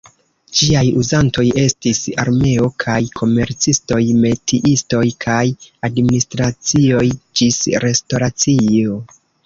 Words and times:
Ĝiaj 0.59 0.81
uzantoj 1.01 1.45
estis 1.63 1.99
armeo 2.23 2.71
kaj 2.85 2.97
komercistoj, 3.21 4.01
metiistoj 4.25 5.05
kaj 5.27 5.39
administracioj 5.91 7.07
ĝis 7.41 7.65
restoracio. 7.89 9.03